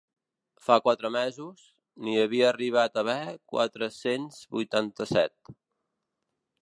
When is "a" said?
2.97-3.03